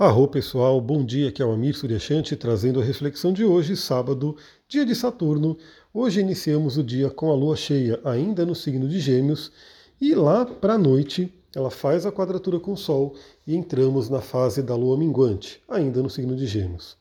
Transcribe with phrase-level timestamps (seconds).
[0.00, 4.34] Arro pessoal, bom dia, aqui é o Amir Suryashanti trazendo a reflexão de hoje, sábado,
[4.66, 5.58] dia de Saturno.
[5.92, 9.52] Hoje iniciamos o dia com a lua cheia ainda no signo de Gêmeos
[10.00, 13.14] e lá para a noite ela faz a quadratura com o Sol
[13.46, 16.96] e entramos na fase da lua minguante, ainda no signo de Gêmeos.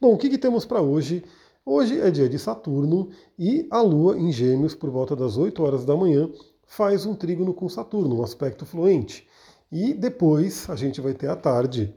[0.00, 1.24] Bom, o que, que temos para hoje?
[1.64, 5.84] Hoje é dia de Saturno e a lua em Gêmeos, por volta das 8 horas
[5.84, 6.30] da manhã,
[6.64, 9.26] faz um trígono com Saturno, um aspecto fluente.
[9.72, 11.92] E depois a gente vai ter a tarde,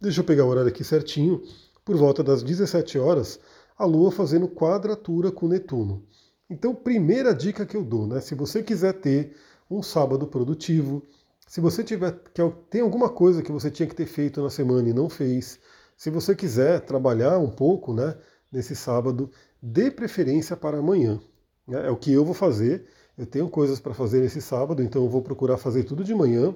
[0.00, 1.42] Deixa eu pegar o horário aqui certinho.
[1.84, 3.38] Por volta das 17 horas,
[3.78, 6.04] a Lua fazendo quadratura com Netuno.
[6.50, 8.20] Então, primeira dica que eu dou, né?
[8.20, 9.34] Se você quiser ter
[9.70, 11.02] um sábado produtivo,
[11.46, 14.88] se você tiver que tem alguma coisa que você tinha que ter feito na semana
[14.88, 15.58] e não fez,
[15.96, 18.16] se você quiser trabalhar um pouco, né,
[18.52, 19.30] nesse sábado,
[19.62, 21.20] dê preferência para amanhã.
[21.66, 21.86] Né?
[21.86, 22.86] É o que eu vou fazer.
[23.16, 26.54] Eu tenho coisas para fazer nesse sábado, então eu vou procurar fazer tudo de manhã,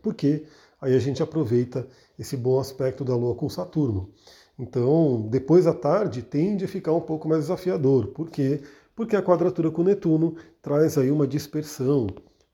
[0.00, 0.46] porque
[0.80, 1.86] aí a gente aproveita
[2.18, 4.10] esse bom aspecto da Lua com Saturno.
[4.58, 8.08] Então, depois da tarde tende a ficar um pouco mais desafiador.
[8.08, 8.62] Por quê?
[8.94, 12.06] Porque a quadratura com Netuno traz aí uma dispersão,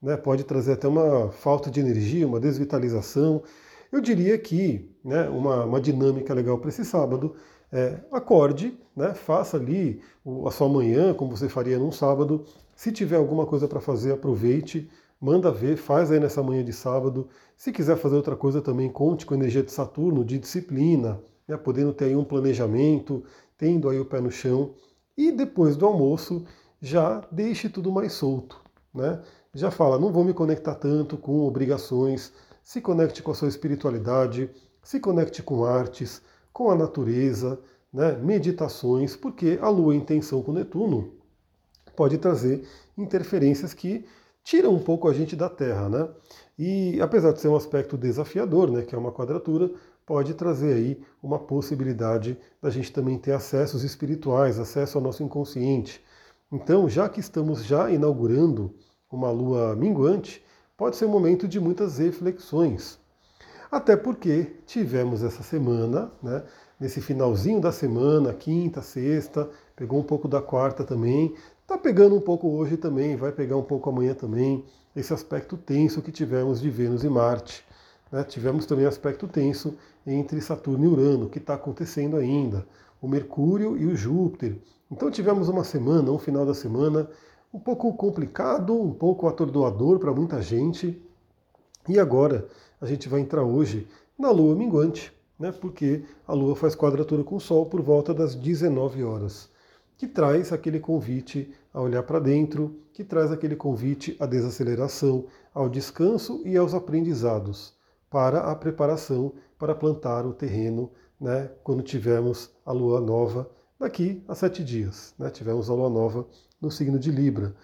[0.02, 0.16] né?
[0.16, 3.42] pode trazer até uma falta de energia, uma desvitalização.
[3.92, 7.36] Eu diria que né, uma, uma dinâmica legal para esse sábado
[7.70, 10.02] é acorde, né, faça ali
[10.46, 12.44] a sua manhã, como você faria num sábado.
[12.74, 14.90] Se tiver alguma coisa para fazer, aproveite
[15.22, 17.28] manda ver, faz aí nessa manhã de sábado.
[17.56, 21.56] Se quiser fazer outra coisa também, conte com a energia de Saturno, de disciplina, né,
[21.56, 23.22] podendo ter aí um planejamento,
[23.56, 24.74] tendo aí o pé no chão.
[25.16, 26.44] E depois do almoço,
[26.80, 28.60] já deixe tudo mais solto.
[28.92, 29.22] Né?
[29.54, 34.50] Já fala, não vou me conectar tanto com obrigações, se conecte com a sua espiritualidade,
[34.82, 36.20] se conecte com artes,
[36.52, 37.60] com a natureza,
[37.92, 41.12] né, meditações, porque a Lua em tensão com Netuno
[41.94, 42.66] pode trazer
[42.98, 44.04] interferências que
[44.42, 46.08] tira um pouco a gente da Terra, né?
[46.58, 49.70] E apesar de ser um aspecto desafiador, né, que é uma quadratura,
[50.04, 56.04] pode trazer aí uma possibilidade da gente também ter acessos espirituais, acesso ao nosso inconsciente.
[56.50, 58.74] Então, já que estamos já inaugurando
[59.10, 60.44] uma lua minguante,
[60.76, 62.98] pode ser um momento de muitas reflexões.
[63.70, 66.44] Até porque tivemos essa semana, né,
[66.82, 71.34] nesse finalzinho da semana, quinta, sexta, pegou um pouco da quarta também,
[71.72, 74.62] Está pegando um pouco hoje também, vai pegar um pouco amanhã também,
[74.94, 77.64] esse aspecto tenso que tivemos de Vênus e Marte.
[78.10, 78.22] Né?
[78.24, 82.66] Tivemos também aspecto tenso entre Saturno e Urano, que está acontecendo ainda,
[83.00, 84.58] o Mercúrio e o Júpiter.
[84.90, 87.08] Então tivemos uma semana, um final da semana,
[87.54, 91.00] um pouco complicado, um pouco atordoador para muita gente.
[91.88, 92.48] E agora
[92.82, 93.88] a gente vai entrar hoje
[94.18, 95.10] na Lua minguante,
[95.42, 95.52] né?
[95.52, 99.52] porque a Lua faz quadratura com o Sol por volta das 19 horas
[100.02, 105.68] que traz aquele convite a olhar para dentro, que traz aquele convite à desaceleração, ao
[105.68, 107.72] descanso e aos aprendizados,
[108.10, 113.48] para a preparação para plantar o terreno, né, quando tivermos a lua nova
[113.78, 115.14] daqui a sete dias.
[115.16, 116.26] Né, tivemos a lua nova
[116.60, 117.54] no signo de Libra.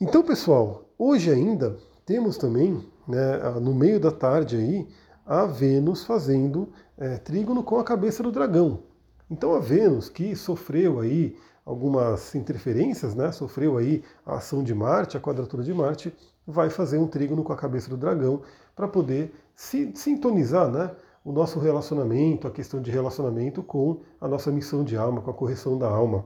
[0.00, 4.88] Então, pessoal, hoje ainda temos também, né, no meio da tarde aí,
[5.24, 8.82] a Vênus fazendo é, trígono com a cabeça do dragão.
[9.30, 13.30] Então a Vênus, que sofreu aí algumas interferências, né?
[13.30, 16.12] sofreu aí a ação de Marte, a quadratura de Marte,
[16.46, 18.42] vai fazer um trígono com a cabeça do dragão
[18.74, 20.90] para poder se sintonizar né?
[21.24, 25.34] o nosso relacionamento, a questão de relacionamento com a nossa missão de alma, com a
[25.34, 26.24] correção da alma.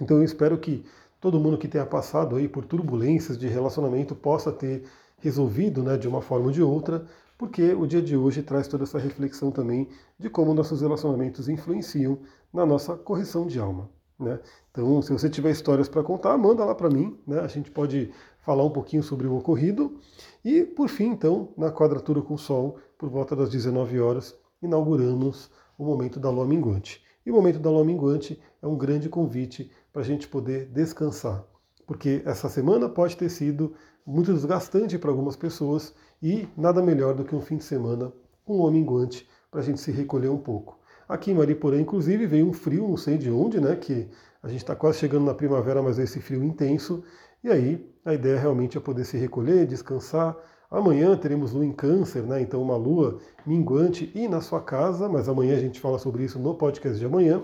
[0.00, 0.84] Então eu espero que
[1.20, 4.84] todo mundo que tenha passado aí por turbulências de relacionamento possa ter
[5.18, 7.04] resolvido né, de uma forma ou de outra,
[7.38, 9.88] porque o dia de hoje traz toda essa reflexão também
[10.18, 12.18] de como nossos relacionamentos influenciam
[12.52, 13.88] na nossa correção de alma.
[14.18, 14.40] Né?
[14.72, 17.16] Então, se você tiver histórias para contar, manda lá para mim.
[17.24, 17.38] Né?
[17.38, 18.10] A gente pode
[18.40, 20.00] falar um pouquinho sobre o ocorrido.
[20.44, 25.48] E, por fim, então, na quadratura com o Sol, por volta das 19 horas, inauguramos
[25.78, 27.04] o momento da lua minguante.
[27.24, 31.44] E o momento da lua minguante é um grande convite para a gente poder descansar.
[31.86, 33.74] Porque essa semana pode ter sido
[34.08, 38.10] muito desgastante para algumas pessoas e nada melhor do que um fim de semana
[38.42, 40.78] com lua minguante para a gente se recolher um pouco.
[41.06, 43.76] Aqui em Mariporã, inclusive, veio um frio, não sei de onde, né?
[43.76, 44.08] Que
[44.42, 47.04] a gente está quase chegando na primavera, mas esse frio intenso.
[47.44, 50.34] E aí, a ideia realmente é poder se recolher, descansar.
[50.70, 52.40] Amanhã teremos lua em câncer, né?
[52.40, 56.38] Então, uma lua minguante e na sua casa, mas amanhã a gente fala sobre isso
[56.38, 57.42] no podcast de amanhã.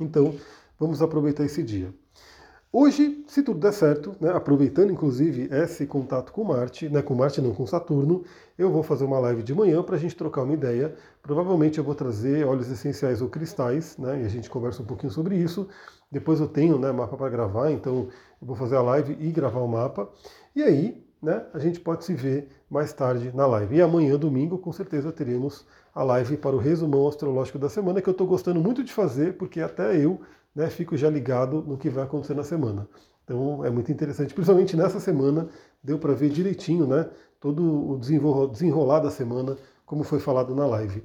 [0.00, 0.34] Então,
[0.78, 1.92] vamos aproveitar esse dia.
[2.78, 7.40] Hoje, se tudo der certo, né, aproveitando inclusive esse contato com Marte, né, com Marte
[7.40, 8.22] não, com Saturno,
[8.58, 10.94] eu vou fazer uma live de manhã para a gente trocar uma ideia.
[11.22, 15.10] Provavelmente eu vou trazer óleos essenciais ou cristais, né, e a gente conversa um pouquinho
[15.10, 15.66] sobre isso.
[16.12, 18.08] Depois eu tenho né, mapa para gravar, então
[18.42, 20.10] eu vou fazer a live e gravar o mapa.
[20.54, 23.74] E aí, né, a gente pode se ver mais tarde na live.
[23.74, 28.08] E amanhã, domingo, com certeza teremos a live para o resumão astrológico da semana, que
[28.10, 30.20] eu estou gostando muito de fazer, porque até eu
[30.56, 32.88] né, fico já ligado no que vai acontecer na semana.
[33.22, 35.48] Então é muito interessante, principalmente nessa semana,
[35.84, 41.04] deu para ver direitinho né, todo o desenrolar da semana, como foi falado na live.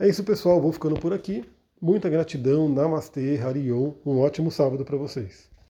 [0.00, 1.44] É isso, pessoal, vou ficando por aqui.
[1.80, 5.55] Muita gratidão, Namastê, Harion, um ótimo sábado para vocês.